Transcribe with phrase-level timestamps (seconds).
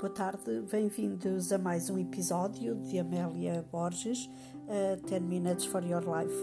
[0.00, 4.30] Boa tarde, bem-vindos a mais um episódio de Amélia Borges,
[4.66, 6.34] uh, 10 Minutes for Your Life.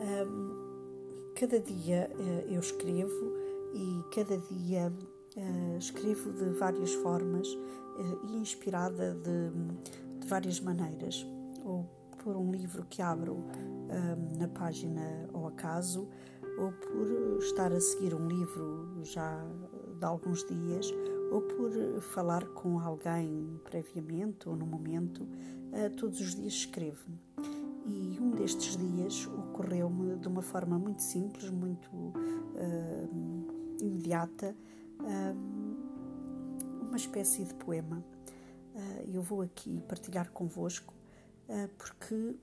[0.00, 3.36] Um, cada dia uh, eu escrevo
[3.72, 4.92] e cada dia
[5.36, 11.24] uh, escrevo de várias formas uh, e inspirada de, de, várias maneiras,
[11.64, 11.88] ou
[12.24, 13.44] por um livro que abro
[14.36, 16.08] na página ao acaso,
[16.58, 19.40] ou por estar a seguir um livro já
[20.00, 20.92] de alguns dias,
[21.32, 21.72] ou por
[22.02, 27.10] falar com alguém previamente ou no momento, uh, todos os dias escrevo.
[27.86, 33.08] E um destes dias ocorreu-me de uma forma muito simples, muito uh,
[33.80, 34.54] imediata,
[35.00, 38.04] uh, uma espécie de poema.
[39.10, 40.92] eu vou aqui partilhar convosco
[41.78, 42.36] porque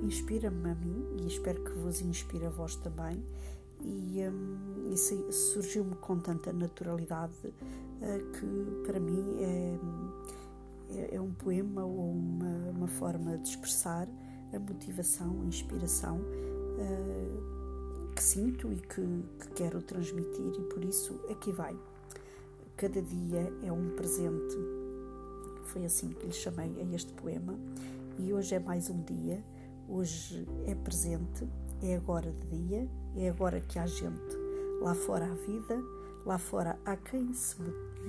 [0.00, 3.20] inspira-me a mim e espero que vos inspire a vós também
[3.84, 9.78] e, um, e surgiu-me com tanta naturalidade uh, que para mim é,
[10.90, 14.08] é, é, um poema ou uma, uma, forma de expressar
[14.52, 21.20] a motivação, a inspiração uh, que sinto e que, que quero transmitir e por isso
[21.30, 21.76] aqui vai.
[22.76, 24.56] Cada dia é um presente.
[25.64, 27.58] Foi assim que lhe chamei a este poema
[28.18, 29.44] e hoje é mais um dia.
[29.88, 31.46] Hoje é presente
[31.84, 34.36] é agora de dia, é agora que há gente.
[34.80, 35.78] Lá fora há vida,
[36.24, 37.60] lá fora há quem se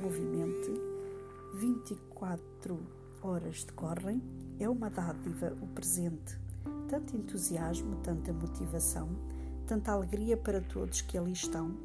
[0.01, 0.71] movimente.
[1.55, 2.79] 24
[3.21, 4.21] horas decorrem,
[4.59, 6.39] é uma dádiva o presente.
[6.87, 9.09] Tanto entusiasmo, tanta motivação,
[9.67, 11.75] tanta alegria para todos que ali estão.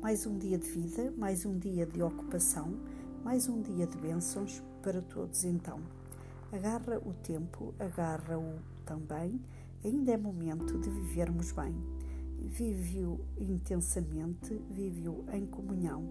[0.00, 2.78] Mais um dia de vida, mais um dia de ocupação,
[3.24, 5.80] mais um dia de bênçãos para todos então.
[6.52, 8.54] Agarra o tempo, agarra-o
[8.84, 9.40] também
[9.82, 11.74] Ainda é momento de vivermos bem.
[12.38, 16.04] Vive-o intensamente, vive-o em comunhão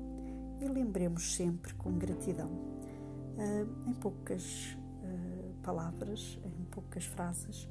[0.60, 2.50] e lembremos sempre com gratidão.
[2.50, 7.70] Uh, em poucas uh, palavras, em poucas frases,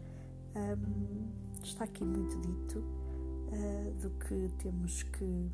[0.55, 1.27] um,
[1.65, 5.51] está aqui muito dito uh, do que temos que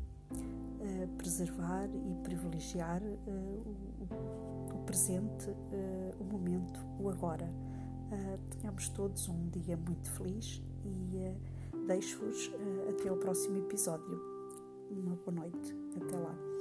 [1.17, 3.75] preservar e privilegiar o,
[4.71, 5.49] o, presente,
[6.19, 7.49] o momento, o agora
[8.11, 14.21] uh, tenhamos todos um dia muito feliz e uh, deixo-vos uh, até ao próximo episódio.
[14.89, 15.75] Uma boa noite.
[15.95, 16.54] Até lá.